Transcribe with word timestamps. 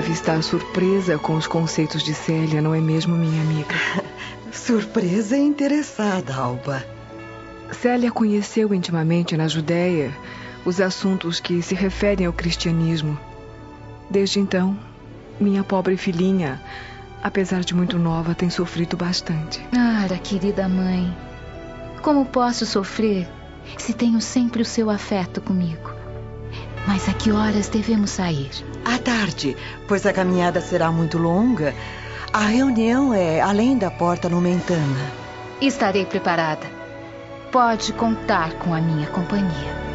Deve 0.00 0.14
estar 0.14 0.42
surpresa 0.42 1.18
com 1.18 1.34
os 1.34 1.46
conceitos 1.46 2.02
de 2.02 2.14
Célia, 2.14 2.62
não 2.62 2.74
é 2.74 2.80
mesmo, 2.80 3.14
minha 3.14 3.42
amiga? 3.42 3.74
surpresa 4.50 5.36
e 5.36 5.42
interessada, 5.42 6.34
Alba. 6.34 6.82
Célia 7.70 8.10
conheceu 8.10 8.72
intimamente 8.72 9.36
na 9.36 9.46
Judéia 9.46 10.10
os 10.64 10.80
assuntos 10.80 11.38
que 11.38 11.60
se 11.60 11.74
referem 11.74 12.24
ao 12.24 12.32
cristianismo. 12.32 13.20
Desde 14.08 14.40
então, 14.40 14.74
minha 15.38 15.62
pobre 15.62 15.98
filhinha, 15.98 16.58
apesar 17.22 17.60
de 17.60 17.74
muito 17.74 17.98
nova, 17.98 18.34
tem 18.34 18.48
sofrido 18.48 18.96
bastante. 18.96 19.60
Ah, 19.76 20.08
querida 20.24 20.66
mãe, 20.66 21.14
como 22.00 22.24
posso 22.24 22.64
sofrer 22.64 23.28
se 23.76 23.92
tenho 23.92 24.18
sempre 24.18 24.62
o 24.62 24.64
seu 24.64 24.88
afeto 24.88 25.42
comigo? 25.42 25.99
Mas 26.86 27.08
a 27.08 27.12
que 27.12 27.30
horas 27.30 27.68
devemos 27.68 28.10
sair? 28.10 28.50
À 28.84 28.98
tarde, 28.98 29.56
pois 29.86 30.06
a 30.06 30.12
caminhada 30.12 30.60
será 30.60 30.90
muito 30.90 31.18
longa. 31.18 31.74
A 32.32 32.46
reunião 32.46 33.12
é 33.12 33.40
além 33.40 33.76
da 33.76 33.90
porta 33.90 34.28
Lumentana. 34.28 35.12
Estarei 35.60 36.06
preparada. 36.06 36.66
Pode 37.52 37.92
contar 37.92 38.52
com 38.54 38.72
a 38.72 38.80
minha 38.80 39.06
companhia. 39.08 39.89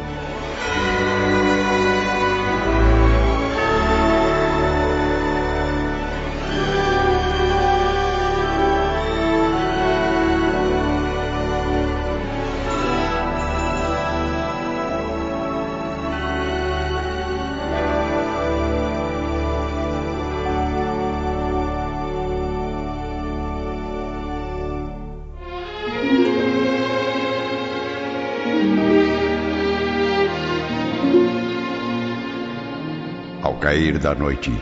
Cair 33.54 33.98
da 33.98 34.14
noite, 34.14 34.52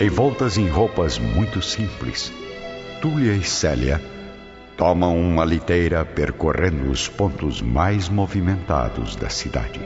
envoltas 0.00 0.58
em 0.58 0.68
roupas 0.68 1.18
muito 1.18 1.62
simples, 1.62 2.32
Túlia 3.00 3.34
e 3.34 3.44
Célia 3.44 4.00
tomam 4.76 5.18
uma 5.18 5.44
liteira 5.44 6.04
percorrendo 6.04 6.90
os 6.90 7.08
pontos 7.08 7.60
mais 7.60 8.08
movimentados 8.08 9.16
da 9.16 9.28
cidade. 9.28 9.80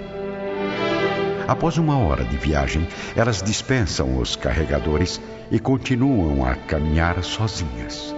Após 1.49 1.77
uma 1.77 1.99
hora 1.99 2.25
de 2.25 2.37
viagem, 2.37 2.87
elas 3.17 3.43
dispensam 3.43 4.19
os 4.19 4.37
carregadores 4.37 5.21
e 5.51 5.59
continuam 5.59 6.45
a 6.45 6.55
caminhar 6.55 7.23
sozinhas. 7.25 8.15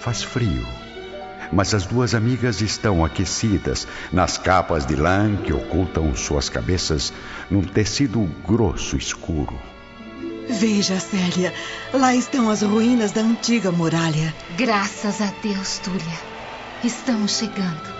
Faz 0.00 0.22
frio 0.22 0.66
mas 1.52 1.74
as 1.74 1.86
duas 1.86 2.14
amigas 2.14 2.60
estão 2.60 3.04
aquecidas 3.04 3.86
nas 4.12 4.38
capas 4.38 4.86
de 4.86 4.94
lã 4.94 5.36
que 5.36 5.52
ocultam 5.52 6.14
suas 6.14 6.48
cabeças 6.48 7.12
num 7.50 7.62
tecido 7.62 8.20
grosso 8.46 8.96
escuro. 8.96 9.58
Veja, 10.48 10.98
Célia, 10.98 11.52
lá 11.92 12.14
estão 12.14 12.48
as 12.48 12.62
ruínas 12.62 13.12
da 13.12 13.20
antiga 13.20 13.70
muralha. 13.70 14.34
Graças 14.56 15.20
a 15.20 15.30
Deus, 15.42 15.78
Túlia. 15.78 16.18
Estamos 16.82 17.36
chegando. 17.36 17.98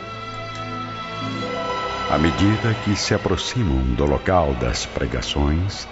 À 2.10 2.16
medida 2.16 2.74
que 2.84 2.96
se 2.96 3.12
aproximam 3.12 3.94
do 3.94 4.06
local 4.06 4.54
das 4.54 4.86
pregações, 4.86 5.86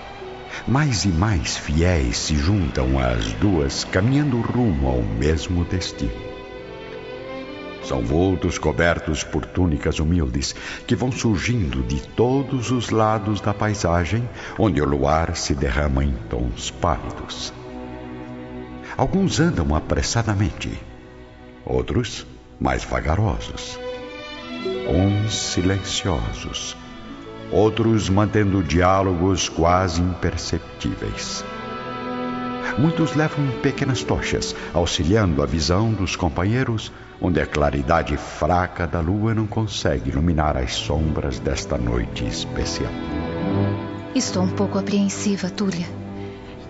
mais 0.67 1.05
e 1.05 1.09
mais 1.09 1.59
fiéis 1.59 2.17
se 2.17 2.37
juntam 2.37 2.99
às 2.99 3.33
duas, 3.34 3.84
caminhando 3.84 4.41
rumo 4.41 4.88
ao 4.88 5.03
mesmo 5.03 5.62
destino. 5.65 6.25
São 7.87 8.03
vultos 8.03 8.59
cobertos 8.59 9.23
por 9.23 9.47
túnicas 9.47 10.01
humildes 10.01 10.57
que 10.89 10.97
vão 10.97 11.13
surgindo 11.13 11.85
de 11.85 12.03
todos 12.03 12.73
os 12.73 12.91
lados 12.91 13.41
da 13.41 13.55
paisagem, 13.55 14.29
onde 14.59 14.83
o 14.83 14.85
luar 14.85 15.37
se 15.37 15.55
derrama 15.55 16.03
em 16.03 16.13
tons 16.29 16.69
pálidos. 16.69 17.55
Alguns 18.97 19.39
andam 19.39 19.73
apressadamente, 19.73 20.69
outros 21.65 22.27
mais 22.59 22.83
vagarosos, 22.83 23.79
uns 24.89 25.33
silenciosos, 25.33 26.77
outros 27.53 28.09
mantendo 28.09 28.65
diálogos 28.65 29.49
quase 29.49 30.03
imperceptíveis. 30.03 31.45
Muitos 32.77 33.15
levam 33.15 33.47
pequenas 33.63 34.03
tochas, 34.03 34.57
auxiliando 34.75 35.41
a 35.41 35.47
visão 35.47 35.93
dos 35.93 36.17
companheiros 36.17 36.91
onde 37.21 37.41
a 37.41 37.47
claridade 37.47 38.16
fraca 38.16 38.87
da 38.87 39.00
lua 39.00 39.34
não 39.34 39.47
consegue 39.47 40.10
iluminar 40.10 40.56
as 40.56 40.75
sombras 40.75 41.38
desta 41.38 41.78
noite 41.78 42.25
especial. 42.25 42.93
Estou 44.15 44.43
um 44.43 44.50
pouco 44.50 44.78
apreensiva, 44.78 45.50
Túlia. 45.50 45.87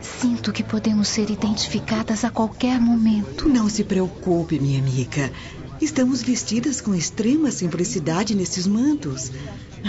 Sinto 0.00 0.52
que 0.52 0.62
podemos 0.62 1.08
ser 1.08 1.30
identificadas 1.30 2.24
a 2.24 2.30
qualquer 2.30 2.80
momento. 2.80 3.48
Não 3.48 3.68
se 3.68 3.84
preocupe, 3.84 4.58
minha 4.58 4.78
amiga. 4.78 5.32
Estamos 5.80 6.22
vestidas 6.22 6.80
com 6.80 6.94
extrema 6.94 7.50
simplicidade 7.50 8.34
nesses 8.34 8.66
mantos. 8.66 9.30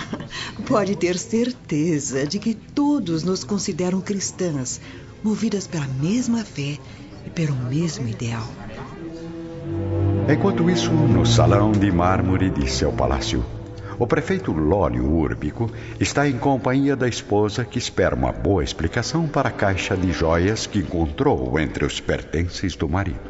Pode 0.67 0.96
ter 0.96 1.17
certeza 1.17 2.28
de 2.28 2.40
que 2.40 2.53
todos 2.53 3.23
nos 3.23 3.44
consideram 3.44 4.01
cristãs, 4.01 4.81
movidas 5.23 5.66
pela 5.66 5.88
mesma 5.88 6.44
fé 6.44 6.78
e 7.25 7.29
pelo 7.29 7.56
mesmo 7.56 8.07
ideal. 8.07 8.47
Enquanto 10.30 10.70
isso, 10.70 10.92
no 10.92 11.26
salão 11.26 11.72
de 11.72 11.90
mármore 11.90 12.50
de 12.50 12.70
seu 12.70 12.92
palácio, 12.92 13.46
o 13.98 14.06
prefeito 14.06 14.52
Lólio 14.52 15.10
Úrbico 15.10 15.72
está 16.02 16.28
em 16.28 16.38
companhia 16.38 16.98
da 16.98 17.08
esposa 17.08 17.64
que 17.64 17.80
espera 17.80 18.14
uma 18.14 18.34
boa 18.34 18.62
explicação 18.62 19.26
para 19.26 19.48
a 19.48 19.52
caixa 19.54 19.96
de 19.96 20.12
joias 20.12 20.68
que 20.68 20.80
encontrou 20.80 21.58
entre 21.58 21.86
os 21.86 22.02
pertences 22.02 22.76
do 22.76 22.90
marido. 22.90 23.22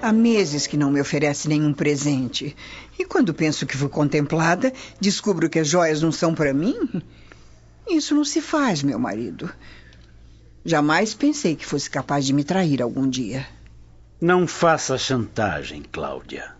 Há 0.00 0.12
meses 0.12 0.68
que 0.68 0.76
não 0.76 0.92
me 0.92 1.00
oferece 1.00 1.48
nenhum 1.48 1.74
presente. 1.74 2.54
E 2.96 3.04
quando 3.04 3.34
penso 3.34 3.66
que 3.66 3.76
fui 3.76 3.88
contemplada, 3.88 4.72
descubro 5.00 5.50
que 5.50 5.58
as 5.58 5.66
joias 5.66 6.00
não 6.00 6.12
são 6.12 6.32
para 6.32 6.54
mim? 6.54 7.02
Isso 7.90 8.14
não 8.14 8.24
se 8.24 8.40
faz, 8.40 8.84
meu 8.84 9.00
marido. 9.00 9.50
Jamais 10.64 11.12
pensei 11.12 11.56
que 11.56 11.66
fosse 11.66 11.90
capaz 11.90 12.24
de 12.24 12.32
me 12.32 12.44
trair 12.44 12.80
algum 12.80 13.08
dia. 13.08 13.55
Não 14.20 14.46
faça 14.46 14.96
chantagem, 14.96 15.82
Cláudia. 15.82 16.52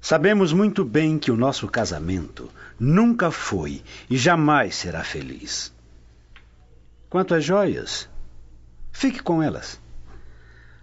Sabemos 0.00 0.54
muito 0.54 0.84
bem 0.84 1.18
que 1.18 1.30
o 1.30 1.36
nosso 1.36 1.68
casamento 1.68 2.48
nunca 2.80 3.30
foi 3.30 3.82
e 4.08 4.16
jamais 4.16 4.74
será 4.74 5.04
feliz. 5.04 5.70
Quanto 7.10 7.34
às 7.34 7.44
joias, 7.44 8.08
fique 8.90 9.22
com 9.22 9.42
elas. 9.42 9.78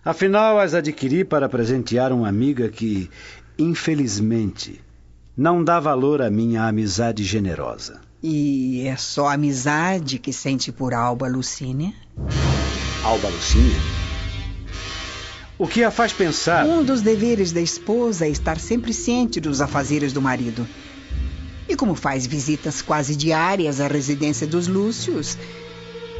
Afinal, 0.06 0.59
as 0.59 0.75
adquiri 0.75 1.23
para 1.23 1.50
presentear 1.50 2.12
uma 2.12 2.28
amiga 2.28 2.69
que, 2.69 3.09
infelizmente, 3.57 4.79
não 5.35 5.63
dá 5.63 5.79
valor 5.79 6.22
à 6.22 6.29
minha 6.29 6.67
amizade 6.67 7.23
generosa. 7.23 8.00
E 8.22 8.85
é 8.85 8.95
só 8.95 9.29
amizade 9.29 10.19
que 10.19 10.31
sente 10.31 10.71
por 10.71 10.94
Alba 10.94 11.27
Lucínia? 11.27 11.94
Alba 13.03 13.27
Lucínia? 13.27 14.02
O 15.63 15.68
que 15.68 15.81
a 15.81 15.89
faz 15.89 16.12
pensar? 16.12 16.65
Um 16.65 16.83
dos 16.83 17.01
deveres 17.01 17.54
da 17.54 17.62
esposa 17.62 18.25
é 18.25 18.30
estar 18.30 18.60
sempre 18.60 18.92
ciente 18.92 19.39
dos 19.39 19.62
afazeres 19.62 20.12
do 20.12 20.21
marido. 20.21 20.68
E 21.69 21.74
como 21.74 21.95
faz 21.95 22.27
visitas 22.27 22.81
quase 22.81 23.15
diárias 23.15 23.80
à 23.80 23.88
residência 23.88 24.45
dos 24.45 24.68
Lúcios, 24.68 25.38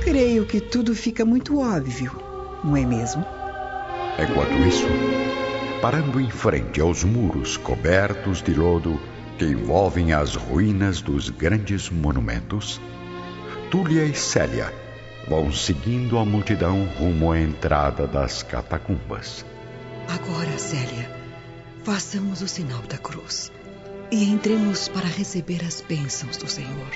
creio 0.02 0.46
que 0.46 0.62
tudo 0.62 0.96
fica 0.96 1.26
muito 1.26 1.60
óbvio, 1.60 2.18
não 2.64 2.78
é 2.78 2.86
mesmo? 2.86 3.26
Enquanto 4.18 4.54
isso, 4.66 4.88
parando 5.82 6.22
em 6.22 6.30
frente 6.30 6.80
aos 6.80 7.04
muros 7.04 7.58
cobertos 7.58 8.42
de 8.42 8.54
lodo 8.54 8.98
que 9.38 9.44
envolvem 9.44 10.14
as 10.14 10.36
ruínas 10.36 11.02
dos 11.02 11.30
grandes 11.30 11.90
monumentos, 11.90 12.80
Túlia 13.70 14.06
e 14.06 14.16
Célia 14.16 14.83
vão 15.28 15.52
seguindo 15.52 16.18
a 16.18 16.26
multidão 16.26 16.86
rumo 16.98 17.32
à 17.32 17.40
entrada 17.40 18.08
das 18.08 18.44
catacumbas. 18.44 19.46
Agora, 20.08 20.58
Célia, 20.58 21.10
façamos 21.84 22.42
o 22.42 22.48
sinal 22.48 22.82
da 22.82 22.98
cruz 22.98 23.52
e 24.12 24.24
entremos 24.26 24.88
para 24.88 25.08
receber 25.08 25.64
as 25.66 25.82
bênçãos 25.82 26.38
do 26.38 26.48
Senhor. 26.48 26.92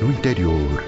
No 0.00 0.10
interior, 0.10 0.84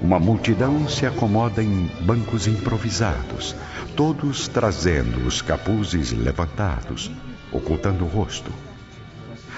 uma 0.00 0.18
multidão 0.18 0.88
se 0.88 1.04
acomoda 1.04 1.62
em 1.62 1.90
bancos 2.00 2.46
improvisados, 2.46 3.54
todos 3.94 4.48
trazendo 4.48 5.26
os 5.26 5.42
capuzes 5.42 6.12
levantados, 6.12 7.10
ocultando 7.52 8.04
o 8.04 8.08
rosto. 8.08 8.50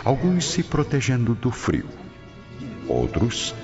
Alguns 0.05 0.47
se 0.47 0.63
protegendo 0.63 1.35
do 1.35 1.51
frio 1.51 1.87
Outros, 2.91 3.55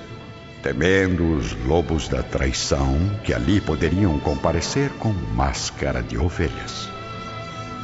temendo 0.67 1.37
os 1.37 1.53
lobos 1.65 2.09
da 2.09 2.21
traição 2.21 2.97
que 3.23 3.33
ali 3.33 3.61
poderiam 3.61 4.19
comparecer 4.19 4.89
com 4.99 5.13
máscara 5.13 6.03
de 6.03 6.17
ovelhas. 6.17 6.89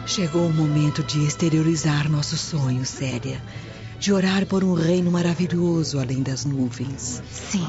Chegou 0.06 0.48
o 0.48 0.54
momento 0.54 1.02
de 1.02 1.26
exteriorizar 1.26 2.12
nossos 2.12 2.42
sonhos, 2.42 2.90
Séria. 2.90 3.42
De 3.98 4.12
orar 4.12 4.46
por 4.46 4.66
um 4.66 4.74
reino 4.74 5.10
maravilhoso 5.10 5.98
além 5.98 6.22
das 6.22 6.44
nuvens. 6.44 7.24
Sim. 7.32 7.66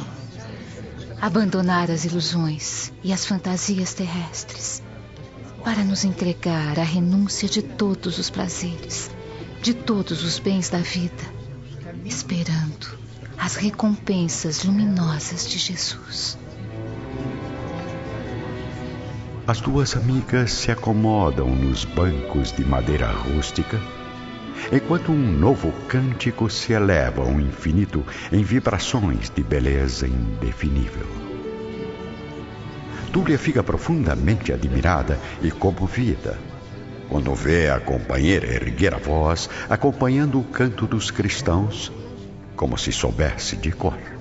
Abandonar 1.20 1.92
as 1.92 2.04
ilusões 2.04 2.92
e 3.04 3.12
as 3.12 3.24
fantasias 3.24 3.94
terrestres 3.94 4.82
para 5.62 5.84
nos 5.84 6.04
entregar 6.04 6.76
à 6.76 6.82
renúncia 6.82 7.48
de 7.48 7.62
todos 7.62 8.18
os 8.18 8.30
prazeres, 8.30 9.12
de 9.62 9.74
todos 9.74 10.24
os 10.24 10.40
bens 10.40 10.68
da 10.70 10.78
vida, 10.78 11.22
esperando 12.04 13.03
as 13.38 13.56
recompensas 13.56 14.64
luminosas 14.64 15.48
de 15.48 15.58
Jesus. 15.58 16.38
As 19.46 19.60
duas 19.60 19.94
amigas 19.94 20.52
se 20.52 20.70
acomodam 20.70 21.48
nos 21.48 21.84
bancos 21.84 22.50
de 22.52 22.64
madeira 22.64 23.10
rústica, 23.10 23.78
enquanto 24.72 25.12
um 25.12 25.32
novo 25.32 25.70
cântico 25.88 26.48
se 26.48 26.72
eleva 26.72 27.22
ao 27.22 27.38
infinito 27.40 28.04
em 28.32 28.42
vibrações 28.42 29.28
de 29.28 29.42
beleza 29.42 30.06
indefinível. 30.06 31.06
Túlia 33.12 33.38
fica 33.38 33.62
profundamente 33.62 34.52
admirada 34.52 35.20
e 35.42 35.50
comovida 35.50 36.38
quando 37.08 37.34
vê 37.34 37.68
a 37.70 37.78
companheira 37.78 38.46
erguer 38.46 38.94
a 38.94 38.98
voz, 38.98 39.48
acompanhando 39.68 40.40
o 40.40 40.44
canto 40.44 40.86
dos 40.86 41.10
cristãos, 41.10 41.92
como 42.56 42.78
se 42.78 42.92
soubesse 42.92 43.56
de 43.56 43.72
cor. 43.72 44.13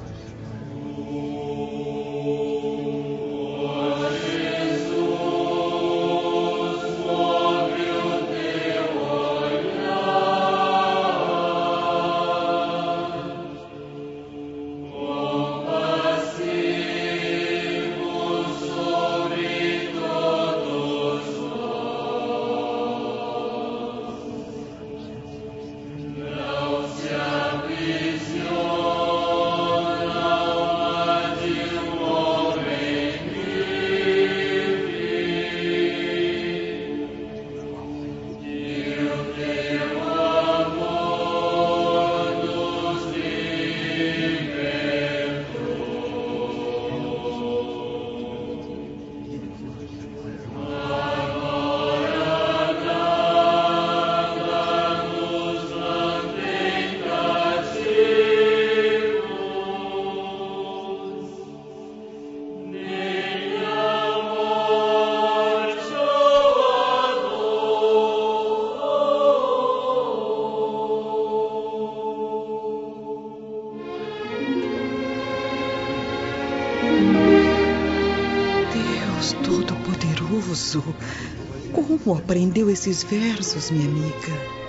Como 81.73 82.15
aprendeu 82.15 82.69
esses 82.69 83.03
versos, 83.03 83.69
minha 83.69 83.87
amiga? 83.87 84.63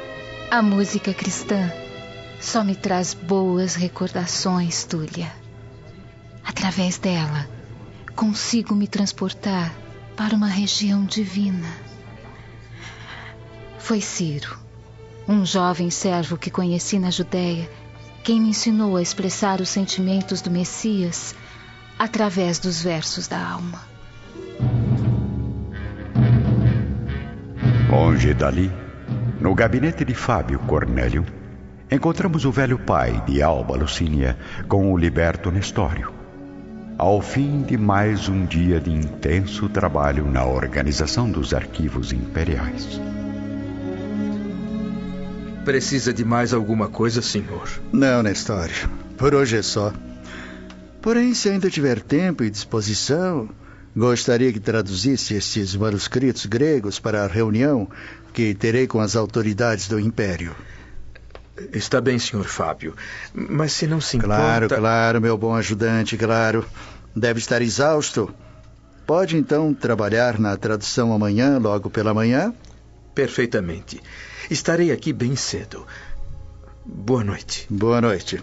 A 0.50 0.60
música 0.62 1.14
cristã 1.14 1.70
só 2.40 2.62
me 2.62 2.74
traz 2.74 3.14
boas 3.14 3.74
recordações, 3.74 4.84
Túlia. 4.84 5.32
Através 6.44 6.98
dela, 6.98 7.48
consigo 8.14 8.74
me 8.74 8.86
transportar 8.86 9.74
para 10.16 10.36
uma 10.36 10.46
região 10.46 11.04
divina. 11.04 11.68
Foi 13.78 14.00
Ciro, 14.00 14.58
um 15.26 15.44
jovem 15.44 15.90
servo 15.90 16.36
que 16.36 16.50
conheci 16.50 16.98
na 16.98 17.10
Judéia, 17.10 17.70
quem 18.22 18.40
me 18.40 18.50
ensinou 18.50 18.96
a 18.96 19.02
expressar 19.02 19.60
os 19.60 19.68
sentimentos 19.68 20.40
do 20.40 20.50
Messias 20.50 21.34
através 21.98 22.58
dos 22.58 22.82
versos 22.82 23.26
da 23.26 23.38
alma. 23.38 23.93
Longe 27.94 28.34
dali, 28.34 28.72
no 29.40 29.54
gabinete 29.54 30.04
de 30.04 30.14
Fábio 30.14 30.58
Cornélio, 30.58 31.24
encontramos 31.88 32.44
o 32.44 32.50
velho 32.50 32.76
pai 32.76 33.22
de 33.24 33.40
Alba 33.40 33.76
Lucínia 33.76 34.36
com 34.66 34.92
o 34.92 34.98
liberto 34.98 35.48
Nestório. 35.48 36.12
Ao 36.98 37.22
fim 37.22 37.62
de 37.62 37.78
mais 37.78 38.28
um 38.28 38.44
dia 38.46 38.80
de 38.80 38.90
intenso 38.90 39.68
trabalho 39.68 40.28
na 40.28 40.44
organização 40.44 41.30
dos 41.30 41.54
arquivos 41.54 42.12
imperiais. 42.12 43.00
Precisa 45.64 46.12
de 46.12 46.24
mais 46.24 46.52
alguma 46.52 46.88
coisa, 46.88 47.22
senhor? 47.22 47.70
Não, 47.92 48.24
Nestório. 48.24 48.90
Por 49.16 49.36
hoje 49.36 49.58
é 49.58 49.62
só. 49.62 49.92
Porém, 51.00 51.32
se 51.32 51.48
ainda 51.48 51.70
tiver 51.70 52.00
tempo 52.00 52.42
e 52.42 52.50
disposição, 52.50 53.48
Gostaria 53.96 54.52
que 54.52 54.58
traduzisse 54.58 55.34
estes 55.34 55.76
manuscritos 55.76 56.46
gregos 56.46 56.98
para 56.98 57.24
a 57.24 57.28
reunião 57.28 57.88
que 58.32 58.52
terei 58.52 58.88
com 58.88 59.00
as 59.00 59.14
autoridades 59.14 59.86
do 59.86 60.00
Império. 60.00 60.54
Está 61.72 62.00
bem, 62.00 62.18
Sr. 62.18 62.44
Fábio. 62.44 62.96
Mas 63.32 63.72
se 63.72 63.86
não 63.86 64.00
se 64.00 64.16
importa... 64.16 64.36
Claro, 64.36 64.68
claro, 64.68 65.20
meu 65.20 65.38
bom 65.38 65.54
ajudante, 65.54 66.16
claro. 66.16 66.66
Deve 67.14 67.38
estar 67.38 67.62
exausto. 67.62 68.34
Pode 69.06 69.36
então 69.36 69.72
trabalhar 69.72 70.40
na 70.40 70.56
tradução 70.56 71.12
amanhã, 71.12 71.58
logo 71.58 71.88
pela 71.88 72.12
manhã? 72.12 72.52
Perfeitamente. 73.14 74.02
Estarei 74.50 74.90
aqui 74.90 75.12
bem 75.12 75.36
cedo. 75.36 75.86
Boa 76.84 77.22
noite. 77.22 77.66
Boa 77.70 78.00
noite. 78.00 78.42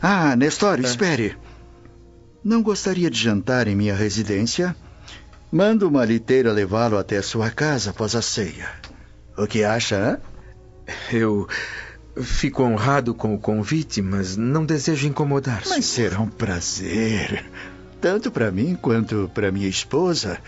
Ah, 0.00 0.34
Nestor, 0.34 0.78
é. 0.78 0.82
espere. 0.82 1.36
Não 2.42 2.62
gostaria 2.62 3.10
de 3.10 3.20
jantar 3.20 3.68
em 3.68 3.76
minha 3.76 3.94
residência? 3.94 4.74
Manda 5.50 5.86
uma 5.86 6.04
liteira 6.04 6.52
levá-lo 6.52 6.98
até 6.98 7.20
sua 7.22 7.50
casa 7.50 7.90
após 7.90 8.14
a 8.14 8.22
ceia. 8.22 8.68
O 9.36 9.46
que 9.46 9.62
acha, 9.64 9.96
hein? 10.10 10.96
Eu 11.12 11.46
fico 12.22 12.62
honrado 12.62 13.14
com 13.14 13.34
o 13.34 13.38
convite, 13.38 14.00
mas 14.00 14.36
não 14.36 14.64
desejo 14.64 15.06
incomodar. 15.06 15.62
Mas 15.68 15.84
será 15.84 16.20
um 16.20 16.28
prazer. 16.28 17.44
Tanto 18.00 18.30
para 18.30 18.50
mim 18.50 18.76
quanto 18.80 19.30
para 19.34 19.52
minha 19.52 19.68
esposa, 19.68 20.38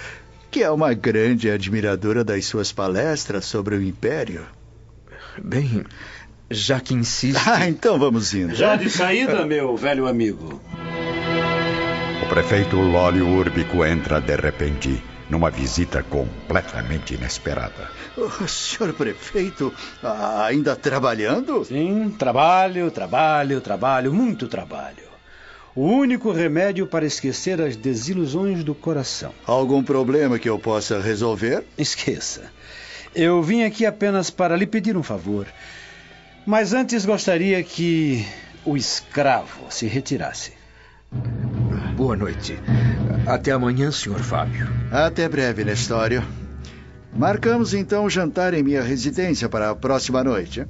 que 0.51 0.63
é 0.63 0.71
uma 0.71 0.95
grande 0.95 1.51
admiradora 1.51 2.25
das 2.25 2.47
suas 2.47 2.73
palestras 2.73 3.45
sobre 3.45 3.77
o 3.77 3.83
Império. 3.83 4.47
Bem, 5.43 5.85
já 6.51 6.81
que 6.81 6.95
insiste. 6.95 7.39
Ah, 7.47 7.69
então 7.69 7.99
vamos 7.99 8.33
indo. 8.35 8.55
Já 8.55 8.77
de 8.77 8.89
saída, 8.89 9.45
meu 9.45 9.77
velho 9.77 10.07
amigo. 10.07 10.61
O 12.29 12.35
prefeito 12.39 12.77
Lólio 12.77 13.27
Úrbico 13.27 13.83
entra 13.87 14.21
de 14.21 14.37
repente 14.37 15.03
numa 15.31 15.51
visita 15.51 16.03
completamente 16.03 17.15
inesperada. 17.15 17.91
Oh, 18.19 18.47
senhor 18.47 18.93
prefeito, 18.93 19.73
ainda 20.45 20.77
trabalhando? 20.77 21.65
Sim, 21.65 22.15
trabalho, 22.19 22.91
trabalho, 22.91 23.63
trabalho, 23.63 24.13
muito 24.13 24.47
trabalho. 24.47 25.09
O 25.75 25.87
único 25.87 26.31
remédio 26.31 26.87
para 26.87 27.07
esquecer 27.07 27.63
as 27.63 27.77
desilusões 27.77 28.63
do 28.63 28.75
coração. 28.75 29.33
Algum 29.47 29.83
problema 29.83 30.39
que 30.39 30.51
eu 30.51 30.59
possa 30.59 31.01
resolver? 31.01 31.65
Esqueça. 31.79 32.53
Eu 33.15 33.43
vim 33.43 33.63
aqui 33.63 33.87
apenas 33.87 34.29
para 34.29 34.55
lhe 34.55 34.67
pedir 34.67 34.99
um 34.99 35.03
favor. 35.03 35.47
Mas 36.45 36.75
antes 36.75 37.07
gostaria 37.07 37.63
que 37.63 38.27
o 38.67 38.77
escravo 38.77 39.65
se 39.71 39.87
retirasse. 39.87 40.53
Boa 41.99 42.17
noite. 42.17 42.57
Até 43.27 43.51
amanhã, 43.51 43.91
Sr. 43.91 44.21
Fábio. 44.21 44.69
Até 44.93 45.29
breve, 45.29 45.65
Nestório. 45.65 46.23
Marcamos 47.13 47.75
então 47.75 48.05
o 48.05 48.09
jantar 48.09 48.55
em 48.55 48.63
minha 48.63 48.85
residência 48.85 49.49
para 49.49 49.71
a 49.71 49.75
próxima 49.75 50.23
noite. 50.23 50.65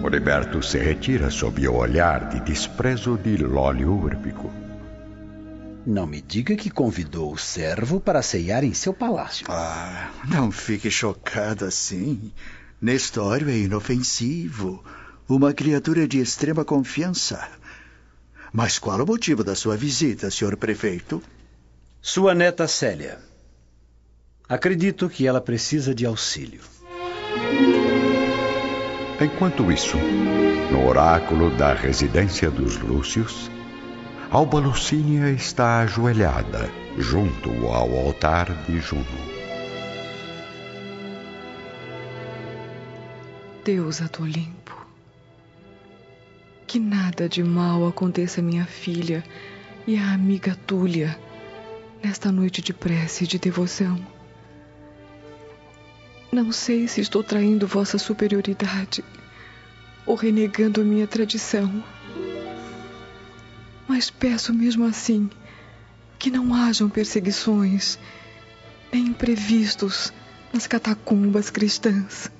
Oriberto 0.00 0.62
se 0.62 0.78
retira 0.78 1.30
sob 1.30 1.66
o 1.66 1.74
olhar 1.74 2.28
de 2.28 2.38
desprezo 2.42 3.18
de 3.18 3.36
Lólio 3.38 3.92
Úrbico. 3.92 4.52
Não 5.84 6.06
me 6.06 6.22
diga 6.22 6.54
que 6.54 6.70
convidou 6.70 7.32
o 7.32 7.38
servo 7.38 7.98
para 7.98 8.22
ceiar 8.22 8.62
em 8.62 8.72
seu 8.72 8.94
palácio. 8.94 9.46
Ah, 9.48 10.10
não 10.28 10.52
fique 10.52 10.92
chocado 10.92 11.64
assim. 11.64 12.30
Nestório 12.80 13.50
é 13.50 13.58
inofensivo. 13.58 14.84
Uma 15.28 15.52
criatura 15.52 16.06
de 16.06 16.20
extrema 16.20 16.64
confiança. 16.64 17.48
Mas 18.52 18.78
qual 18.78 19.00
o 19.00 19.06
motivo 19.06 19.42
da 19.42 19.54
sua 19.54 19.76
visita, 19.76 20.30
senhor 20.30 20.56
prefeito? 20.56 21.22
Sua 22.02 22.34
neta 22.34 22.68
Célia. 22.68 23.18
Acredito 24.46 25.08
que 25.08 25.26
ela 25.26 25.40
precisa 25.40 25.94
de 25.94 26.04
auxílio. 26.04 26.60
Enquanto 29.18 29.72
isso, 29.72 29.96
no 30.70 30.86
oráculo 30.86 31.48
da 31.56 31.72
residência 31.72 32.50
dos 32.50 32.76
Lúcios, 32.76 33.50
Alba 34.30 34.58
Lucínia 34.58 35.30
está 35.30 35.80
ajoelhada 35.80 36.70
junto 36.98 37.50
ao 37.66 37.96
altar 37.96 38.52
de 38.66 38.80
Juno. 38.80 39.06
Deus 43.64 44.00
do 44.00 44.22
Olimpo, 44.22 44.81
que 46.72 46.80
nada 46.80 47.28
de 47.28 47.44
mal 47.44 47.86
aconteça 47.86 48.40
à 48.40 48.42
minha 48.42 48.64
filha 48.64 49.22
e 49.86 49.98
à 49.98 50.14
amiga 50.14 50.56
Túlia 50.66 51.20
nesta 52.02 52.32
noite 52.32 52.62
de 52.62 52.72
prece 52.72 53.24
e 53.24 53.26
de 53.26 53.38
devoção. 53.38 53.98
Não 56.32 56.50
sei 56.50 56.88
se 56.88 57.02
estou 57.02 57.22
traindo 57.22 57.66
vossa 57.66 57.98
superioridade 57.98 59.04
ou 60.06 60.14
renegando 60.14 60.80
a 60.80 60.84
minha 60.84 61.06
tradição. 61.06 61.84
Mas 63.86 64.08
peço 64.08 64.54
mesmo 64.54 64.86
assim 64.86 65.28
que 66.18 66.30
não 66.30 66.54
hajam 66.54 66.88
perseguições 66.88 67.98
nem 68.90 69.08
imprevistos 69.08 70.10
nas 70.54 70.66
catacumbas 70.66 71.50
cristãs. 71.50 72.32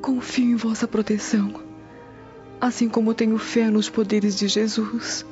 Confio 0.00 0.46
em 0.46 0.56
vossa 0.56 0.88
proteção, 0.88 1.67
assim 2.60 2.88
como 2.88 3.14
tenho 3.14 3.38
fé 3.38 3.70
nos 3.70 3.88
poderes 3.88 4.36
de 4.36 4.48
Jesus. 4.48 5.24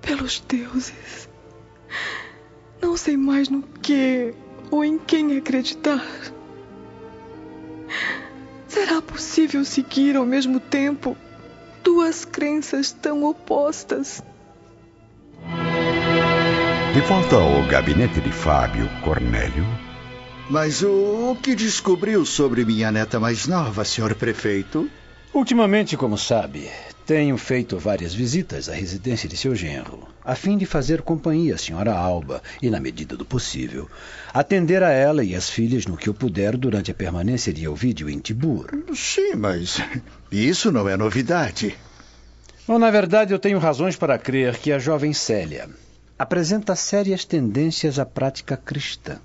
Pelos 0.00 0.40
deuses, 0.40 1.28
não 2.80 2.96
sei 2.96 3.16
mais 3.16 3.48
no 3.48 3.62
que 3.62 4.34
ou 4.70 4.84
em 4.84 4.98
quem 4.98 5.36
acreditar. 5.36 6.04
Será 8.68 9.00
possível 9.00 9.64
seguir 9.64 10.16
ao 10.16 10.26
mesmo 10.26 10.60
tempo 10.60 11.16
duas 11.82 12.24
crenças 12.24 12.92
tão 12.92 13.24
opostas? 13.24 14.22
De 16.92 17.00
volta 17.02 17.36
ao 17.36 17.66
gabinete 17.66 18.20
de 18.20 18.32
Fábio 18.32 18.88
Cornélio. 19.02 19.64
Mas 20.48 20.82
o 20.82 21.36
que 21.42 21.54
descobriu 21.54 22.24
sobre 22.24 22.64
minha 22.64 22.92
neta 22.92 23.18
mais 23.18 23.46
nova, 23.46 23.84
senhor 23.84 24.14
prefeito? 24.14 24.88
Ultimamente, 25.36 25.98
como 25.98 26.16
sabe, 26.16 26.70
tenho 27.04 27.36
feito 27.36 27.78
várias 27.78 28.14
visitas 28.14 28.70
à 28.70 28.72
residência 28.72 29.28
de 29.28 29.36
seu 29.36 29.54
genro, 29.54 30.08
a 30.24 30.34
fim 30.34 30.56
de 30.56 30.64
fazer 30.64 31.02
companhia 31.02 31.56
à 31.56 31.58
senhora 31.58 31.92
Alba 31.92 32.42
e, 32.62 32.70
na 32.70 32.80
medida 32.80 33.18
do 33.18 33.24
possível, 33.26 33.86
atender 34.32 34.82
a 34.82 34.90
ela 34.90 35.22
e 35.22 35.34
as 35.34 35.50
filhas 35.50 35.84
no 35.84 35.94
que 35.94 36.08
eu 36.08 36.14
puder 36.14 36.56
durante 36.56 36.90
a 36.90 36.94
permanência 36.94 37.52
de 37.52 37.66
Elvídio 37.66 38.08
em 38.08 38.18
Tibur. 38.18 38.70
Sim, 38.94 39.34
mas 39.34 39.76
isso 40.32 40.72
não 40.72 40.88
é 40.88 40.96
novidade. 40.96 41.76
Bom, 42.66 42.78
na 42.78 42.90
verdade, 42.90 43.34
eu 43.34 43.38
tenho 43.38 43.58
razões 43.58 43.94
para 43.94 44.18
crer 44.18 44.56
que 44.56 44.72
a 44.72 44.78
jovem 44.78 45.12
Célia 45.12 45.68
apresenta 46.18 46.74
sérias 46.74 47.26
tendências 47.26 47.98
à 47.98 48.06
prática 48.06 48.56
cristã. 48.56 49.18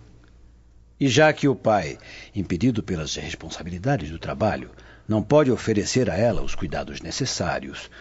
E 1.00 1.08
já 1.08 1.32
que 1.32 1.48
o 1.48 1.56
pai, 1.56 1.98
impedido 2.36 2.84
pelas 2.84 3.16
responsabilidades 3.16 4.10
do 4.10 4.20
trabalho, 4.20 4.70
não 5.12 5.22
pode 5.22 5.52
oferecer 5.52 6.10
a 6.10 6.16
ela 6.16 6.42
os 6.42 6.56
cuidados 6.56 7.02
necessários. 7.02 7.92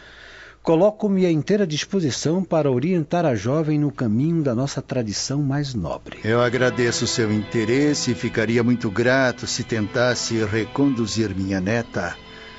Coloco-me 0.63 1.27
à 1.27 1.31
inteira 1.31 1.67
disposição 1.67 2.45
para 2.45 2.71
orientar 2.71 3.27
a 3.27 3.35
jovem 3.35 3.81
no 3.81 3.91
caminho 3.91 4.45
da 4.45 4.55
nossa 4.55 4.81
tradição 4.81 5.43
mais 5.43 5.75
nobre. 5.75 6.21
Eu 6.23 6.41
agradeço 6.41 7.09
seu 7.09 7.33
interesse 7.33 8.13
e 8.13 8.15
ficaria 8.15 8.63
muito 8.63 8.89
grato 8.91 9.47
se 9.47 9.65
tentasse 9.65 10.45
reconduzir 10.45 11.35
minha 11.35 11.61
neta 11.61 12.17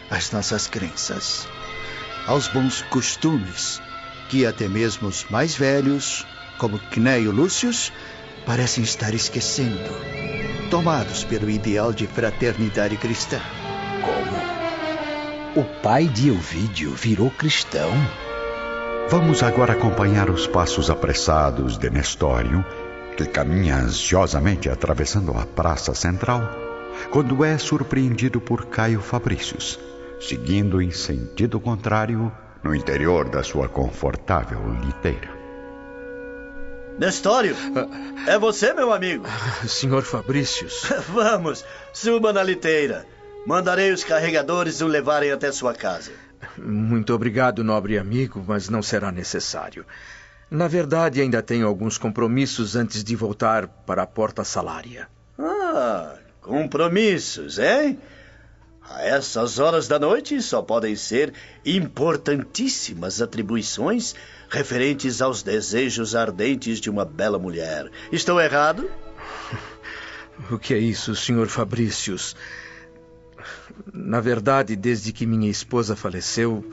às 0.10 0.29
nossas 0.31 0.67
crenças, 0.67 1.48
aos 2.27 2.50
bons 2.50 2.81
costumes 2.89 3.81
que 4.27 4.46
até 4.46 4.67
mesmo 4.67 5.08
os 5.08 5.25
mais 5.29 5.55
velhos, 5.55 6.25
como 6.58 6.79
Cneio 6.89 7.31
Lúcius, 7.31 7.93
parecem 8.46 8.84
estar 8.84 9.13
esquecendo, 9.13 9.89
tomados 10.70 11.24
pelo 11.24 11.50
ideal 11.50 11.93
de 11.93 12.08
fraternidade 12.08 12.98
cristã. 12.98 13.39
O 15.53 15.65
pai 15.65 16.08
de 16.08 16.29
Elvídio 16.29 16.91
virou 16.96 17.29
cristão? 17.29 17.91
Vamos 19.10 19.43
agora 19.43 19.74
acompanhar 19.74 20.29
os 20.29 20.48
passos 20.48 20.89
apressados 20.89 21.77
de 21.77 21.89
Nestório, 21.89 22.63
que 23.17 23.25
caminha 23.25 23.75
ansiosamente 23.75 24.70
atravessando 24.70 25.34
a 25.34 25.46
praça 25.46 25.93
central, 25.93 26.50
quando 27.10 27.43
é 27.43 27.58
surpreendido 27.58 28.39
por 28.39 28.67
Caio 28.67 29.01
Fabrícios, 29.01 29.77
seguindo 30.22 30.81
em 30.81 30.89
sentido 30.89 31.60
contrário 31.60 32.31
no 32.63 32.74
interior 32.74 33.27
da 33.27 33.43
sua 33.43 33.67
confortável 33.67 34.62
liteira. 34.86 35.29
Nestório, 36.98 37.58
é 38.25 38.39
você, 38.39 38.74
meu 38.74 38.93
amigo? 38.93 39.25
Senhor 39.67 40.03
Fabrícios. 40.03 40.84
Vamos, 41.12 41.65
suba 41.91 42.31
na 42.31 42.41
liteira. 42.41 43.05
Mandarei 43.45 43.91
os 43.91 44.03
carregadores 44.03 44.81
o 44.81 44.88
levarem 44.88 45.31
até 45.31 45.51
sua 45.51 45.74
casa. 45.74 46.12
Muito 46.57 47.13
obrigado, 47.13 47.63
nobre 47.63 47.98
amigo, 47.98 48.43
mas 48.48 48.69
não 48.69 48.81
será 48.81 49.12
necessário. 49.12 49.86
Na 50.50 50.67
verdade, 50.67 51.21
ainda 51.21 51.41
tenho 51.41 51.65
alguns 51.65 51.98
compromissos 51.98 52.75
antes 52.75 53.03
de 53.03 53.15
voltar 53.15 53.67
para 53.67 54.03
a 54.03 54.07
porta 54.07 54.43
salária. 54.43 55.07
Ah, 55.39 56.17
compromissos, 56.41 57.57
hein? 57.57 57.98
A 58.81 59.03
essas 59.03 59.57
horas 59.57 59.88
da 59.88 59.98
noite 59.98 60.41
só 60.41 60.62
podem 60.62 60.95
ser 60.95 61.33
importantíssimas 61.65 63.21
atribuições 63.21 64.13
referentes 64.50 65.21
aos 65.21 65.41
desejos 65.41 66.13
ardentes 66.13 66.79
de 66.79 66.89
uma 66.89 67.05
bela 67.05 67.39
mulher. 67.39 67.89
Estou 68.12 68.39
errado? 68.39 68.89
O 70.50 70.57
que 70.57 70.74
é 70.74 70.77
isso, 70.77 71.13
Sr. 71.13 71.48
Fabrícios? 71.48 72.36
Na 73.93 74.19
verdade, 74.19 74.75
desde 74.75 75.12
que 75.12 75.25
minha 75.25 75.50
esposa 75.50 75.95
faleceu, 75.95 76.63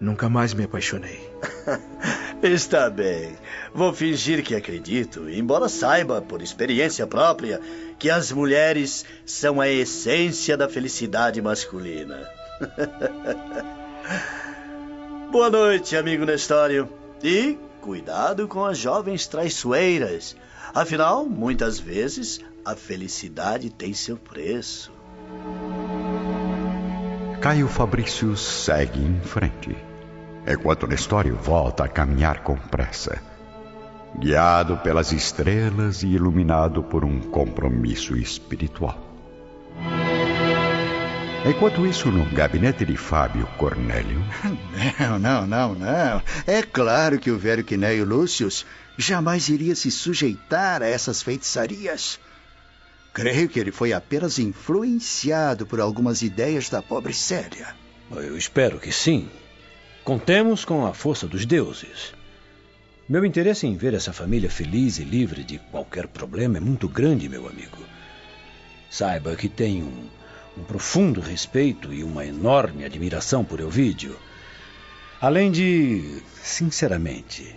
nunca 0.00 0.28
mais 0.28 0.54
me 0.54 0.64
apaixonei. 0.64 1.20
Está 2.42 2.88
bem. 2.88 3.36
Vou 3.74 3.92
fingir 3.92 4.44
que 4.44 4.54
acredito, 4.54 5.28
embora 5.28 5.68
saiba, 5.68 6.22
por 6.22 6.40
experiência 6.40 7.06
própria, 7.06 7.60
que 7.98 8.08
as 8.08 8.30
mulheres 8.30 9.04
são 9.26 9.60
a 9.60 9.68
essência 9.68 10.56
da 10.56 10.68
felicidade 10.68 11.42
masculina. 11.42 12.28
Boa 15.30 15.50
noite, 15.50 15.96
amigo 15.96 16.24
Nestório. 16.24 16.88
E 17.22 17.58
cuidado 17.80 18.46
com 18.46 18.64
as 18.64 18.78
jovens 18.78 19.26
traiçoeiras. 19.26 20.36
Afinal, 20.74 21.26
muitas 21.26 21.78
vezes, 21.78 22.40
a 22.64 22.76
felicidade 22.76 23.70
tem 23.70 23.92
seu 23.92 24.16
preço. 24.16 24.92
Caio 27.40 27.68
Fabrício 27.68 28.36
segue 28.36 29.00
em 29.00 29.20
frente, 29.20 29.76
enquanto 30.46 30.86
Nestório 30.86 31.36
volta 31.36 31.84
a 31.84 31.88
caminhar 31.88 32.42
com 32.42 32.56
pressa, 32.56 33.22
guiado 34.18 34.76
pelas 34.78 35.12
estrelas 35.12 36.02
e 36.02 36.08
iluminado 36.08 36.82
por 36.82 37.04
um 37.04 37.20
compromisso 37.20 38.16
espiritual. 38.16 39.08
Enquanto 41.46 41.86
isso, 41.86 42.10
no 42.10 42.24
gabinete 42.26 42.84
de 42.84 42.96
Fábio 42.96 43.46
Cornélio. 43.56 44.22
Não, 44.98 45.18
não, 45.18 45.46
não, 45.46 45.74
não. 45.74 46.22
É 46.46 46.62
claro 46.62 47.18
que 47.18 47.30
o 47.30 47.38
velho 47.38 47.64
Quinéio 47.64 48.04
Lúcius 48.04 48.66
jamais 48.98 49.48
iria 49.48 49.74
se 49.74 49.90
sujeitar 49.90 50.82
a 50.82 50.86
essas 50.86 51.22
feitiçarias. 51.22 52.18
Creio 53.18 53.48
que 53.48 53.58
ele 53.58 53.72
foi 53.72 53.92
apenas 53.92 54.38
influenciado 54.38 55.66
por 55.66 55.80
algumas 55.80 56.22
ideias 56.22 56.68
da 56.68 56.80
pobre 56.80 57.12
Célia. 57.12 57.74
Eu 58.12 58.38
espero 58.38 58.78
que 58.78 58.92
sim. 58.92 59.28
Contemos 60.04 60.64
com 60.64 60.86
a 60.86 60.94
força 60.94 61.26
dos 61.26 61.44
deuses. 61.44 62.14
Meu 63.08 63.24
interesse 63.24 63.66
em 63.66 63.76
ver 63.76 63.92
essa 63.92 64.12
família 64.12 64.48
feliz 64.48 65.00
e 65.00 65.02
livre 65.02 65.42
de 65.42 65.58
qualquer 65.58 66.06
problema 66.06 66.58
é 66.58 66.60
muito 66.60 66.88
grande, 66.88 67.28
meu 67.28 67.48
amigo. 67.48 67.78
Saiba 68.88 69.34
que 69.34 69.48
tenho 69.48 69.86
um, 69.86 70.60
um 70.60 70.62
profundo 70.62 71.20
respeito 71.20 71.92
e 71.92 72.04
uma 72.04 72.24
enorme 72.24 72.84
admiração 72.84 73.44
por 73.44 73.58
Elvídio. 73.58 74.16
Além 75.20 75.50
de, 75.50 76.22
sinceramente, 76.40 77.52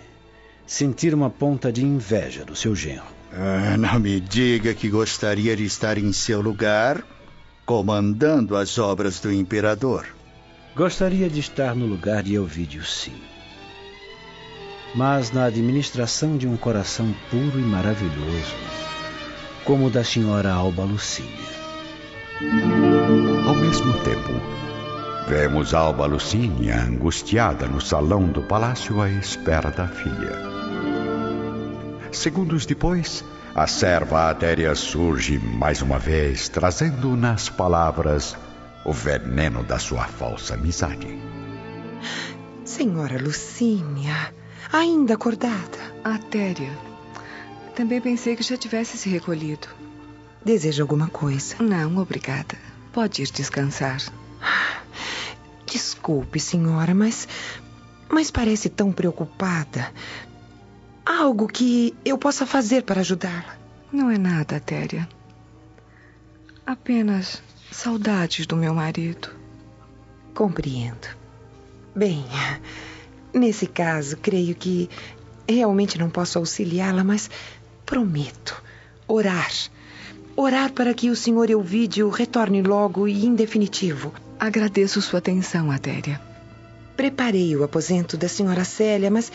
sentir 0.65 1.13
uma 1.13 1.29
ponta 1.29 1.71
de 1.71 1.85
inveja 1.85 2.43
do 2.43 2.55
seu 2.55 2.75
genro. 2.75 3.20
Ah, 3.33 3.77
não 3.77 3.99
me 3.99 4.19
diga 4.19 4.73
que 4.73 4.89
gostaria 4.89 5.55
de 5.55 5.63
estar 5.63 5.97
em 5.97 6.11
seu 6.11 6.41
lugar, 6.41 7.01
comandando 7.65 8.57
as 8.57 8.77
obras 8.77 9.19
do 9.19 9.31
imperador. 9.31 10.05
Gostaria 10.75 11.29
de 11.29 11.39
estar 11.39 11.73
no 11.73 11.85
lugar 11.85 12.23
de 12.23 12.35
Elvídio, 12.35 12.83
sim. 12.83 13.15
Mas 14.93 15.31
na 15.31 15.45
administração 15.45 16.37
de 16.37 16.45
um 16.47 16.57
coração 16.57 17.13
puro 17.29 17.57
e 17.57 17.63
maravilhoso, 17.63 18.55
como 19.63 19.87
o 19.87 19.89
da 19.89 20.03
senhora 20.03 20.51
Alba 20.51 20.83
Lucínia. 20.83 21.51
Ao 23.47 23.55
mesmo 23.55 23.93
tempo, 23.99 24.33
vemos 25.29 25.73
Alba 25.73 26.05
Lucínia 26.05 26.81
angustiada 26.81 27.65
no 27.67 27.79
salão 27.79 28.27
do 28.27 28.41
palácio 28.41 29.01
à 29.01 29.09
espera 29.09 29.71
da 29.71 29.87
filha. 29.87 30.60
Segundos 32.11 32.65
depois, 32.65 33.23
a 33.55 33.65
serva 33.67 34.29
Atéria 34.29 34.75
surge 34.75 35.39
mais 35.39 35.81
uma 35.81 35.97
vez, 35.97 36.49
trazendo 36.49 37.15
nas 37.15 37.47
palavras 37.49 38.35
o 38.85 38.91
veneno 38.91 39.63
da 39.63 39.79
sua 39.79 40.05
falsa 40.05 40.55
amizade. 40.55 41.19
Senhora 42.65 43.17
Lucínia, 43.21 44.33
ainda 44.71 45.13
acordada? 45.13 45.77
Atéria, 46.03 46.71
também 47.75 48.01
pensei 48.01 48.35
que 48.35 48.43
já 48.43 48.57
tivesse 48.57 48.97
se 48.97 49.09
recolhido. 49.09 49.67
Deseja 50.43 50.83
alguma 50.83 51.07
coisa? 51.07 51.55
Não, 51.61 51.97
obrigada. 51.97 52.57
Pode 52.91 53.21
ir 53.21 53.31
descansar. 53.31 54.01
Desculpe, 55.65 56.39
senhora, 56.39 56.93
mas. 56.93 57.27
Mas 58.09 58.29
parece 58.29 58.67
tão 58.67 58.91
preocupada. 58.91 59.91
Algo 61.05 61.47
que 61.47 61.95
eu 62.05 62.17
possa 62.17 62.45
fazer 62.45 62.83
para 62.83 63.01
ajudá-la. 63.01 63.57
Não 63.91 64.09
é 64.09 64.17
nada, 64.17 64.59
Téria. 64.59 65.07
Apenas 66.65 67.41
saudades 67.71 68.45
do 68.45 68.55
meu 68.55 68.73
marido. 68.73 69.29
Compreendo. 70.33 71.07
Bem, 71.95 72.25
nesse 73.33 73.67
caso, 73.67 74.17
creio 74.17 74.55
que 74.55 74.89
realmente 75.49 75.97
não 75.97 76.09
posso 76.09 76.37
auxiliá-la, 76.37 77.03
mas 77.03 77.29
prometo 77.85 78.61
orar. 79.07 79.51
Orar 80.35 80.71
para 80.71 80.93
que 80.93 81.09
o 81.09 81.15
senhor 81.15 81.49
Elvídio 81.49 82.09
retorne 82.09 82.61
logo 82.61 83.07
e 83.07 83.25
em 83.25 83.35
definitivo. 83.35 84.13
Agradeço 84.39 85.01
sua 85.01 85.19
atenção, 85.19 85.69
Atéria. 85.69 86.21
Preparei 86.95 87.55
o 87.55 87.63
aposento 87.63 88.15
da 88.15 88.27
senhora 88.27 88.63
Célia, 88.63 89.11
mas 89.11 89.31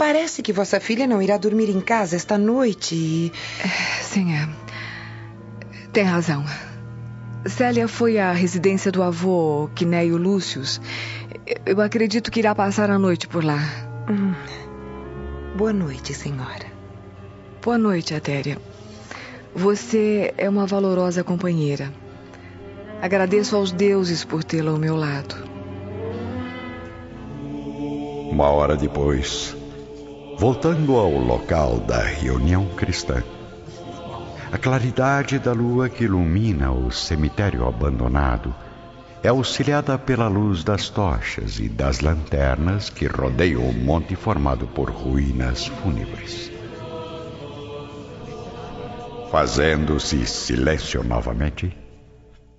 Parece 0.00 0.40
que 0.40 0.50
vossa 0.50 0.80
filha 0.80 1.06
não 1.06 1.20
irá 1.20 1.36
dormir 1.36 1.68
em 1.68 1.78
casa 1.78 2.16
esta 2.16 2.38
noite 2.38 2.94
e. 2.94 3.32
Sim, 4.00 4.32
é. 4.32 4.48
Tem 5.92 6.04
razão. 6.04 6.42
Célia 7.44 7.86
foi 7.86 8.18
à 8.18 8.32
residência 8.32 8.90
do 8.90 9.02
avô, 9.02 9.68
Quinéio 9.74 10.16
Lúcius. 10.16 10.80
Eu 11.66 11.82
acredito 11.82 12.30
que 12.30 12.40
irá 12.40 12.54
passar 12.54 12.88
a 12.88 12.98
noite 12.98 13.28
por 13.28 13.44
lá. 13.44 13.58
Hum. 14.08 14.32
Boa 15.54 15.74
noite, 15.74 16.14
senhora. 16.14 16.64
Boa 17.62 17.76
noite, 17.76 18.14
Atéria. 18.14 18.56
Você 19.54 20.32
é 20.38 20.48
uma 20.48 20.64
valorosa 20.64 21.22
companheira. 21.22 21.92
Agradeço 23.02 23.54
aos 23.54 23.70
deuses 23.70 24.24
por 24.24 24.42
tê-la 24.42 24.70
ao 24.70 24.78
meu 24.78 24.96
lado. 24.96 25.36
Uma 28.30 28.48
hora 28.48 28.78
depois, 28.78 29.59
Voltando 30.40 30.96
ao 30.96 31.18
local 31.18 31.80
da 31.80 32.02
reunião 32.02 32.66
cristã, 32.68 33.22
a 34.50 34.56
claridade 34.56 35.38
da 35.38 35.52
lua 35.52 35.90
que 35.90 36.04
ilumina 36.04 36.72
o 36.72 36.90
cemitério 36.90 37.68
abandonado 37.68 38.54
é 39.22 39.28
auxiliada 39.28 39.98
pela 39.98 40.28
luz 40.28 40.64
das 40.64 40.88
tochas 40.88 41.58
e 41.58 41.68
das 41.68 42.00
lanternas 42.00 42.88
que 42.88 43.06
rodeiam 43.06 43.68
o 43.68 43.74
monte 43.74 44.16
formado 44.16 44.66
por 44.66 44.88
ruínas 44.88 45.66
fúnebres. 45.66 46.50
Fazendo-se 49.30 50.26
silêncio 50.26 51.04
novamente, 51.04 51.76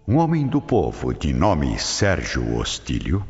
um 0.08 0.18
homem 0.18 0.46
do 0.46 0.62
povo 0.62 1.16
de 1.16 1.34
nome 1.34 1.80
Sérgio 1.80 2.60
Ostílio 2.60 3.26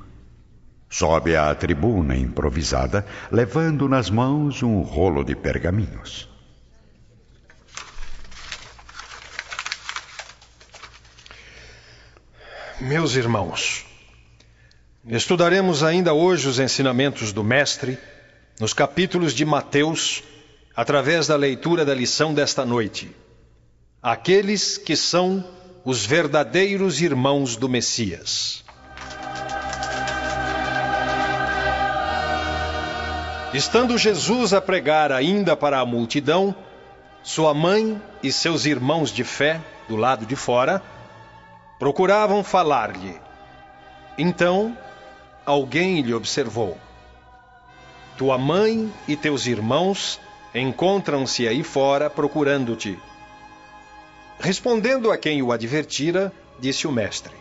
Sobe 0.92 1.38
à 1.38 1.56
tribuna 1.56 2.18
improvisada, 2.18 3.06
levando 3.32 3.88
nas 3.88 4.10
mãos 4.10 4.62
um 4.62 4.82
rolo 4.82 5.24
de 5.24 5.34
pergaminhos. 5.34 6.30
Meus 12.82 13.16
irmãos, 13.16 13.86
estudaremos 15.08 15.82
ainda 15.82 16.14
hoje 16.14 16.50
os 16.50 16.60
ensinamentos 16.60 17.32
do 17.32 17.42
Mestre 17.42 17.98
nos 18.60 18.74
capítulos 18.74 19.34
de 19.34 19.46
Mateus, 19.46 20.22
através 20.76 21.28
da 21.28 21.38
leitura 21.38 21.86
da 21.86 21.96
lição 21.96 22.34
desta 22.34 22.66
noite. 22.66 23.16
Aqueles 24.04 24.78
que 24.78 24.98
são 24.98 25.42
os 25.86 26.06
verdadeiros 26.06 27.02
irmãos 27.02 27.56
do 27.56 27.70
Messias. 27.70 28.66
Estando 33.54 33.98
Jesus 33.98 34.54
a 34.54 34.62
pregar 34.62 35.12
ainda 35.12 35.58
para 35.58 35.80
a 35.80 35.86
multidão, 35.86 36.56
sua 37.22 37.54
mãe 37.54 38.02
e 38.24 38.32
seus 38.32 38.66
irmãos 38.66 39.12
de 39.12 39.26
fé, 39.26 39.60
do 39.90 39.98
lado 39.98 40.26
de 40.26 40.38
fora, 40.38 40.82
procuravam 41.78 42.46
falar-lhe. 42.46 43.20
Então, 44.18 44.78
alguém 45.46 46.00
lhe 46.00 46.14
observou: 46.14 46.78
Tua 48.18 48.38
mãe 48.38 48.90
e 49.06 49.18
teus 49.18 49.46
irmãos 49.46 50.18
encontram-se 50.56 51.46
aí 51.46 51.62
fora 51.62 52.10
procurando-te. 52.10 52.98
Respondendo 54.40 55.12
a 55.12 55.18
quem 55.18 55.42
o 55.42 55.52
advertira, 55.52 56.32
disse 56.58 56.88
o 56.88 56.92
mestre: 56.92 57.36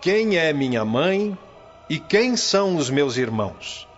Quem 0.00 0.36
é 0.36 0.52
minha 0.52 0.84
mãe 0.84 1.36
e 1.90 1.98
quem 1.98 2.36
são 2.36 2.76
os 2.76 2.88
meus 2.88 3.16
irmãos? 3.16 3.88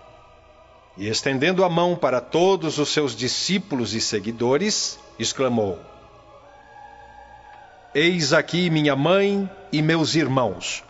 E 0.97 1.09
estendendo 1.09 1.63
a 1.63 1.69
mão 1.69 1.95
para 1.95 2.21
todos 2.21 2.79
os 2.79 2.89
seus 2.89 3.15
discípulos 3.15 3.95
e 3.95 4.01
seguidores, 4.01 4.99
exclamou: 5.19 5.79
Eis 7.95 8.33
aqui 8.33 8.71
minha 8.71 8.97
mãe 8.97 9.49
e 9.71 9.83
meus 9.83 10.15
irmãos. 10.15 10.83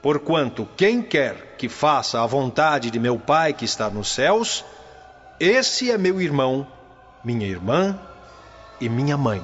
Porquanto 0.00 0.68
quem 0.76 1.02
quer 1.02 1.56
que 1.56 1.68
faça 1.68 2.22
a 2.22 2.26
vontade 2.26 2.90
de 2.90 2.98
meu 2.98 3.18
Pai 3.18 3.52
que 3.52 3.64
está 3.64 3.88
nos 3.88 4.08
céus, 4.08 4.64
esse 5.40 5.90
é 5.90 5.98
meu 5.98 6.20
irmão, 6.20 6.66
minha 7.24 7.46
irmã 7.46 7.98
e 8.80 8.88
minha 8.88 9.16
mãe. 9.16 9.42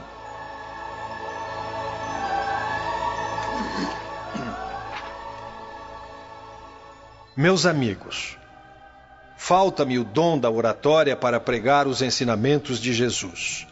Meus 7.36 7.64
amigos, 7.64 8.36
falta-me 9.50 9.98
o 9.98 10.04
dom 10.04 10.38
da 10.38 10.48
oratória 10.48 11.16
para 11.16 11.40
pregar 11.40 11.88
os 11.88 12.02
ensinamentos 12.02 12.78
de 12.78 12.92
Jesus. 12.92 13.66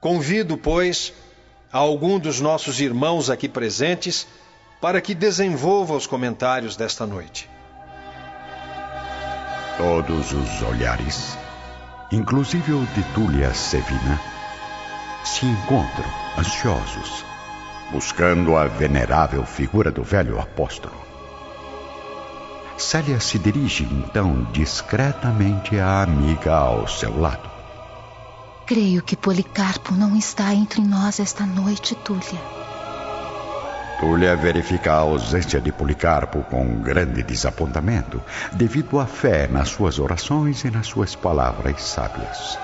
Convido, 0.00 0.56
pois, 0.56 1.12
a 1.72 1.78
algum 1.78 2.20
dos 2.20 2.40
nossos 2.40 2.80
irmãos 2.80 3.28
aqui 3.28 3.48
presentes 3.48 4.28
para 4.80 5.00
que 5.00 5.12
desenvolva 5.12 5.94
os 5.94 6.06
comentários 6.06 6.76
desta 6.76 7.04
noite. 7.04 7.50
Todos 9.76 10.32
os 10.32 10.62
olhares, 10.62 11.36
inclusive 12.12 12.72
o 12.72 12.86
de 12.94 13.02
Túlia 13.12 13.52
Sevina, 13.54 14.20
se 15.24 15.46
encontram 15.46 16.08
ansiosos, 16.38 17.24
buscando 17.90 18.56
a 18.56 18.68
venerável 18.68 19.44
figura 19.44 19.90
do 19.90 20.04
velho 20.04 20.38
apóstolo. 20.38 21.05
Célia 22.78 23.18
se 23.20 23.38
dirige 23.38 23.84
então 23.84 24.46
discretamente 24.52 25.78
à 25.78 26.02
amiga 26.02 26.54
ao 26.54 26.86
seu 26.86 27.18
lado. 27.18 27.50
Creio 28.66 29.02
que 29.02 29.16
Policarpo 29.16 29.94
não 29.94 30.14
está 30.14 30.52
entre 30.52 30.82
nós 30.82 31.18
esta 31.18 31.46
noite, 31.46 31.94
Túlia. 31.94 32.40
Túlia 33.98 34.36
verifica 34.36 34.92
a 34.92 34.96
ausência 34.96 35.58
de 35.58 35.72
Policarpo 35.72 36.42
com 36.50 36.82
grande 36.82 37.22
desapontamento, 37.22 38.20
devido 38.52 39.00
à 39.00 39.06
fé 39.06 39.48
nas 39.48 39.70
suas 39.70 39.98
orações 39.98 40.62
e 40.64 40.70
nas 40.70 40.86
suas 40.86 41.14
palavras 41.14 41.80
sábias. 41.80 42.58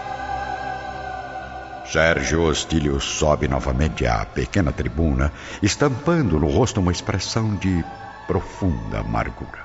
Sérgio 1.90 2.42
Ostílio 2.42 3.00
sobe 3.00 3.48
novamente 3.48 4.06
à 4.06 4.26
pequena 4.26 4.72
tribuna, 4.72 5.32
estampando 5.62 6.38
no 6.38 6.48
rosto 6.48 6.80
uma 6.80 6.92
expressão 6.92 7.54
de 7.56 7.82
profunda 8.26 9.00
amargura. 9.00 9.61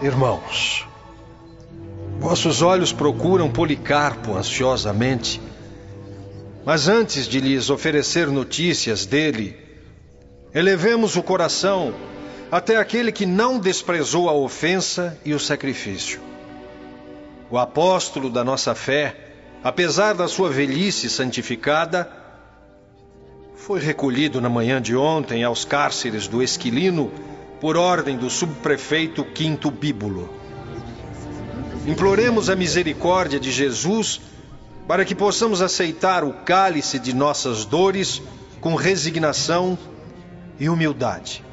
Irmãos, 0.00 0.86
vossos 2.20 2.62
olhos 2.62 2.92
procuram 2.92 3.50
Policarpo 3.50 4.36
ansiosamente, 4.36 5.40
mas 6.64 6.86
antes 6.86 7.26
de 7.26 7.40
lhes 7.40 7.68
oferecer 7.68 8.28
notícias 8.28 9.04
dele, 9.04 9.56
elevemos 10.54 11.16
o 11.16 11.22
coração 11.22 11.92
até 12.48 12.76
aquele 12.76 13.10
que 13.10 13.26
não 13.26 13.58
desprezou 13.58 14.28
a 14.28 14.32
ofensa 14.32 15.18
e 15.24 15.34
o 15.34 15.40
sacrifício. 15.40 16.20
O 17.50 17.58
apóstolo 17.58 18.30
da 18.30 18.44
nossa 18.44 18.76
fé, 18.76 19.16
apesar 19.64 20.14
da 20.14 20.28
sua 20.28 20.48
velhice 20.48 21.10
santificada, 21.10 22.08
foi 23.56 23.80
recolhido 23.80 24.40
na 24.40 24.48
manhã 24.48 24.80
de 24.80 24.94
ontem 24.94 25.42
aos 25.42 25.64
cárceres 25.64 26.28
do 26.28 26.40
Esquilino 26.40 27.10
por 27.60 27.76
ordem 27.76 28.16
do 28.16 28.30
subprefeito 28.30 29.24
Quinto 29.24 29.70
Bíbulo. 29.70 30.28
Imploremos 31.86 32.50
a 32.50 32.56
misericórdia 32.56 33.40
de 33.40 33.50
Jesus 33.50 34.20
para 34.86 35.04
que 35.04 35.14
possamos 35.14 35.60
aceitar 35.60 36.24
o 36.24 36.32
cálice 36.32 36.98
de 36.98 37.14
nossas 37.14 37.64
dores 37.64 38.22
com 38.60 38.74
resignação 38.74 39.78
e 40.58 40.68
humildade. 40.68 41.44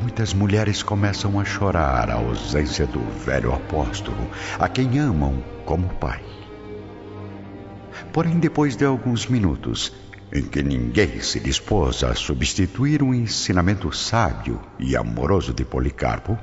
Muitas 0.00 0.32
mulheres 0.32 0.82
começam 0.82 1.40
a 1.40 1.44
chorar 1.44 2.10
a 2.10 2.14
ausência 2.14 2.86
do 2.86 3.00
velho 3.24 3.52
apóstolo, 3.52 4.30
a 4.58 4.68
quem 4.68 4.98
amam 4.98 5.42
como 5.64 5.88
pai. 5.94 6.22
Porém, 8.12 8.38
depois 8.38 8.76
de 8.76 8.84
alguns 8.84 9.26
minutos, 9.26 9.92
em 10.32 10.42
que 10.42 10.62
ninguém 10.62 11.20
se 11.20 11.40
dispôs 11.40 12.04
a 12.04 12.14
substituir 12.14 13.02
o 13.02 13.14
ensinamento 13.14 13.90
sábio 13.92 14.60
e 14.78 14.96
amoroso 14.96 15.52
de 15.54 15.64
Policarpo, 15.64 16.38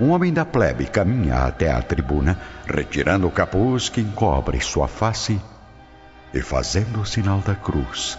um 0.00 0.10
homem 0.10 0.32
da 0.32 0.44
plebe 0.44 0.86
caminha 0.86 1.44
até 1.44 1.72
a 1.72 1.80
tribuna, 1.80 2.38
retirando 2.66 3.26
o 3.26 3.30
capuz 3.30 3.88
que 3.88 4.00
encobre 4.00 4.60
sua 4.60 4.86
face 4.86 5.40
e 6.34 6.42
fazendo 6.42 7.00
o 7.00 7.06
sinal 7.06 7.38
da 7.38 7.54
cruz, 7.54 8.18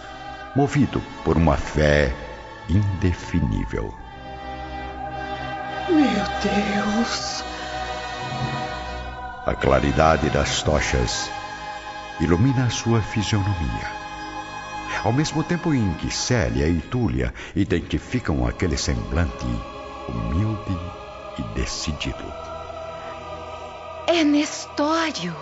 movido 0.56 1.00
por 1.24 1.36
uma 1.36 1.56
fé 1.56 2.12
indefinível. 2.68 3.94
Meu 5.88 6.24
Deus! 6.42 7.44
A 9.46 9.54
claridade 9.54 10.28
das 10.30 10.62
tochas 10.62 11.30
ilumina 12.20 12.66
a 12.66 12.70
sua 12.70 13.00
fisionomia. 13.00 13.99
Ao 15.02 15.12
mesmo 15.12 15.42
tempo 15.42 15.72
em 15.72 15.92
que 15.94 16.10
Célia 16.10 16.68
e 16.68 16.80
Túlia 16.80 17.32
identificam 17.54 18.46
aquele 18.46 18.76
semblante 18.76 19.46
humilde 20.08 20.78
e 21.38 21.42
decidido. 21.54 22.24
É 24.06 24.24
Nestório. 24.24 25.34